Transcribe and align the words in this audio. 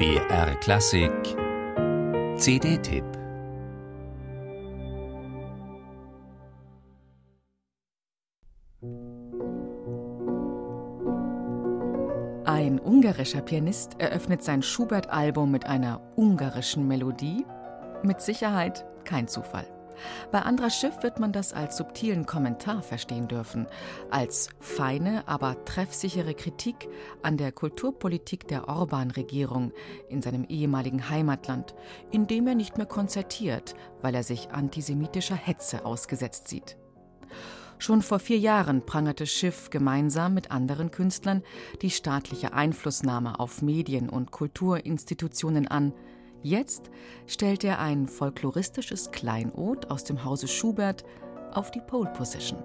BR 0.00 0.54
Klassik 0.60 1.12
CD-Tipp 2.38 3.04
Ein 12.46 12.80
ungarischer 12.82 13.42
Pianist 13.42 14.00
eröffnet 14.00 14.42
sein 14.42 14.62
Schubert-Album 14.62 15.50
mit 15.50 15.66
einer 15.66 16.00
ungarischen 16.16 16.88
Melodie? 16.88 17.44
Mit 18.02 18.22
Sicherheit 18.22 18.86
kein 19.04 19.28
Zufall. 19.28 19.66
Bei 20.30 20.42
Andras 20.42 20.76
Schiff 20.76 21.02
wird 21.02 21.18
man 21.20 21.32
das 21.32 21.52
als 21.52 21.76
subtilen 21.76 22.26
Kommentar 22.26 22.82
verstehen 22.82 23.28
dürfen, 23.28 23.66
als 24.10 24.48
feine, 24.60 25.26
aber 25.26 25.64
treffsichere 25.64 26.34
Kritik 26.34 26.88
an 27.22 27.36
der 27.36 27.52
Kulturpolitik 27.52 28.48
der 28.48 28.68
Orban-Regierung 28.68 29.72
in 30.08 30.22
seinem 30.22 30.44
ehemaligen 30.44 31.08
Heimatland, 31.08 31.74
in 32.10 32.26
dem 32.26 32.46
er 32.46 32.54
nicht 32.54 32.76
mehr 32.76 32.86
konzertiert, 32.86 33.74
weil 34.02 34.14
er 34.14 34.22
sich 34.22 34.50
antisemitischer 34.50 35.36
Hetze 35.36 35.84
ausgesetzt 35.84 36.48
sieht. 36.48 36.76
Schon 37.80 38.02
vor 38.02 38.18
vier 38.18 38.38
Jahren 38.38 38.84
prangerte 38.84 39.26
Schiff 39.26 39.70
gemeinsam 39.70 40.34
mit 40.34 40.50
anderen 40.50 40.90
Künstlern 40.90 41.42
die 41.80 41.88
staatliche 41.88 42.52
Einflussnahme 42.52 43.40
auf 43.40 43.62
Medien 43.62 44.10
und 44.10 44.30
Kulturinstitutionen 44.30 45.66
an, 45.66 45.94
Jetzt 46.42 46.90
stellt 47.26 47.64
er 47.64 47.80
ein 47.80 48.08
folkloristisches 48.08 49.10
Kleinod 49.10 49.90
aus 49.90 50.04
dem 50.04 50.24
Hause 50.24 50.48
Schubert 50.48 51.04
auf 51.52 51.70
die 51.70 51.80
Pole 51.80 52.10
Position. 52.12 52.62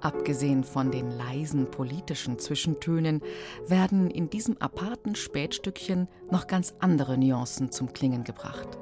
Abgesehen 0.00 0.62
von 0.62 0.92
den 0.92 1.10
leisen 1.10 1.70
politischen 1.70 2.38
Zwischentönen 2.38 3.20
werden 3.66 4.10
in 4.10 4.30
diesem 4.30 4.56
aparten 4.58 5.16
Spätstückchen 5.16 6.08
noch 6.30 6.46
ganz 6.46 6.74
andere 6.78 7.18
Nuancen 7.18 7.72
zum 7.72 7.92
Klingen 7.92 8.22
gebracht. 8.22 8.78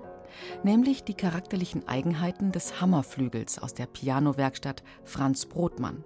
Nämlich 0.62 1.05
die 1.05 1.14
charakterlichen 1.14 1.89
Eigenheiten 1.89 2.52
des 2.52 2.80
Hammerflügels 2.80 3.58
aus 3.58 3.74
der 3.74 3.86
Pianowerkstatt 3.86 4.83
Franz 5.05 5.46
Brodmann. 5.46 6.05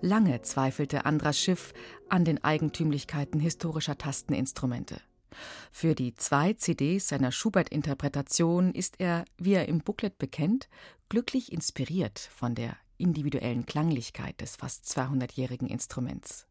Lange 0.00 0.42
zweifelte 0.42 1.04
Andras 1.04 1.38
Schiff 1.38 1.72
an 2.08 2.24
den 2.24 2.42
Eigentümlichkeiten 2.42 3.40
historischer 3.40 3.96
Tasteninstrumente. 3.98 5.00
Für 5.72 5.94
die 5.94 6.14
zwei 6.14 6.52
CDs 6.52 7.08
seiner 7.08 7.32
Schubert-Interpretation 7.32 8.72
ist 8.72 9.00
er, 9.00 9.24
wie 9.38 9.54
er 9.54 9.68
im 9.68 9.80
Booklet 9.80 10.18
bekennt, 10.18 10.68
glücklich 11.08 11.52
inspiriert 11.52 12.18
von 12.18 12.54
der 12.54 12.76
individuellen 12.96 13.66
Klanglichkeit 13.66 14.40
des 14.40 14.56
fast 14.56 14.84
200-jährigen 14.86 15.68
Instruments. 15.68 16.46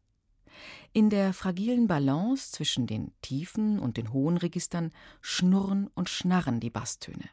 In 0.92 1.10
der 1.10 1.32
fragilen 1.32 1.88
Balance 1.88 2.52
zwischen 2.52 2.86
den 2.86 3.12
tiefen 3.22 3.78
und 3.78 3.96
den 3.96 4.12
hohen 4.12 4.36
Registern 4.36 4.92
schnurren 5.20 5.88
und 5.94 6.08
schnarren 6.08 6.60
die 6.60 6.70
Basstöne. 6.70 7.28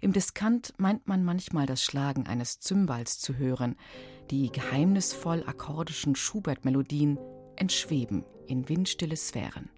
Im 0.00 0.12
Diskant 0.12 0.74
meint 0.78 1.06
man 1.08 1.24
manchmal 1.24 1.66
das 1.66 1.82
Schlagen 1.82 2.26
eines 2.26 2.60
Cymbals 2.60 3.18
zu 3.18 3.36
hören. 3.36 3.76
Die 4.30 4.50
geheimnisvoll 4.50 5.44
akkordischen 5.46 6.14
Schubert-Melodien 6.14 7.18
entschweben 7.56 8.24
in 8.46 8.68
windstille 8.68 9.16
Sphären. 9.16 9.70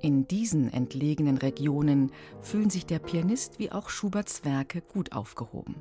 In 0.00 0.26
diesen 0.26 0.72
entlegenen 0.72 1.38
Regionen 1.38 2.10
fühlen 2.40 2.70
sich 2.70 2.86
der 2.86 2.98
Pianist 2.98 3.60
wie 3.60 3.70
auch 3.70 3.88
Schuberts 3.88 4.44
Werke 4.44 4.80
gut 4.80 5.12
aufgehoben 5.12 5.80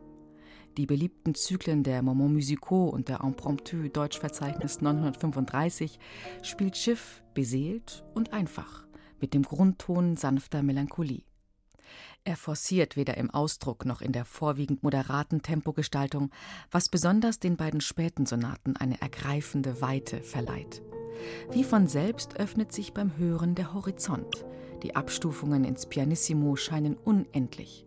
die 0.77 0.86
beliebten 0.86 1.36
Zyklen 1.36 1.83
der 1.83 2.02
Moments 2.02 2.33
musicaux 2.33 2.93
und 2.93 3.09
der 3.09 3.21
Impromptu 3.21 3.87
Deutschverzeichnis 3.89 4.82
935 4.82 5.99
spielt 6.42 6.77
Schiff 6.77 7.23
beseelt 7.33 8.04
und 8.14 8.33
einfach 8.33 8.86
mit 9.20 9.33
dem 9.33 9.43
Grundton 9.43 10.17
sanfter 10.17 10.64
Melancholie. 10.64 11.23
Er 12.23 12.37
forciert 12.37 12.95
weder 12.95 13.17
im 13.17 13.31
Ausdruck 13.31 13.86
noch 13.86 14.02
in 14.02 14.11
der 14.11 14.26
vorwiegend 14.26 14.83
moderaten 14.83 15.42
Tempogestaltung, 15.42 16.30
was 16.70 16.89
besonders 16.89 17.39
den 17.39 17.58
beiden 17.58 17.81
späten 17.81 18.26
Sonaten 18.26 18.76
eine 18.76 19.02
ergreifende 19.02 19.81
Weite 19.81 20.21
verleiht. 20.21 20.83
Wie 21.52 21.64
von 21.64 21.87
selbst 21.87 22.39
öffnet 22.39 22.71
sich 22.71 22.93
beim 22.93 23.17
Hören 23.17 23.55
der 23.55 23.73
Horizont. 23.73 24.45
Die 24.83 24.95
Abstufungen 24.95 25.64
ins 25.64 25.87
Pianissimo 25.87 26.55
scheinen 26.55 26.95
unendlich. 26.95 27.86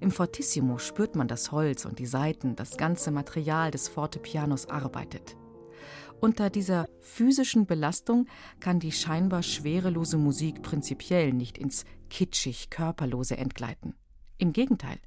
Im 0.00 0.10
Fortissimo 0.10 0.78
spürt 0.78 1.16
man 1.16 1.28
das 1.28 1.52
Holz 1.52 1.84
und 1.84 1.98
die 1.98 2.06
Saiten, 2.06 2.56
das 2.56 2.76
ganze 2.76 3.10
Material 3.10 3.70
des 3.70 3.88
Fortepianos 3.88 4.66
arbeitet. 4.66 5.36
Unter 6.20 6.50
dieser 6.50 6.88
physischen 7.00 7.66
Belastung 7.66 8.26
kann 8.60 8.78
die 8.78 8.92
scheinbar 8.92 9.42
schwerelose 9.42 10.18
Musik 10.18 10.62
prinzipiell 10.62 11.32
nicht 11.32 11.58
ins 11.58 11.84
kitschig 12.10 12.70
Körperlose 12.70 13.36
entgleiten. 13.36 13.94
Im 14.38 14.52
Gegenteil, 14.52 14.98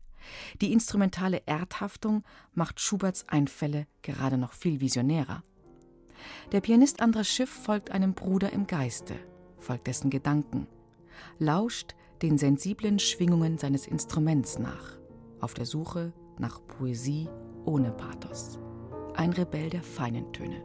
die 0.62 0.74
instrumentale 0.74 1.42
Erdhaftung 1.46 2.24
macht 2.54 2.80
Schuberts 2.80 3.30
Einfälle 3.30 3.88
gerade 4.02 4.38
noch 4.38 4.54
viel 4.54 4.82
visionärer. 4.82 5.44
Der 6.52 6.62
Pianist 6.62 7.02
Andras 7.02 7.28
Schiff 7.28 7.50
folgt 7.50 7.92
einem 7.92 8.14
Bruder 8.14 8.52
im 8.52 8.68
Geiste, 8.68 9.16
folgt 9.58 9.88
dessen 9.88 10.10
Gedanken, 10.10 10.68
lauscht 11.40 11.96
den 12.26 12.40
sensiblen 12.40 12.98
Schwingungen 12.98 13.60
seines 13.60 13.86
Instruments 13.86 14.58
nach, 14.58 14.98
auf 15.42 15.54
der 15.54 15.68
Suche 15.68 16.12
nach 16.40 16.60
Poesie 16.66 17.30
ohne 17.66 17.92
Pathos. 17.92 18.58
Ein 19.14 19.32
Rebell 19.32 19.70
der 19.70 19.84
feinen 19.84 20.34
Töne. 20.34 20.64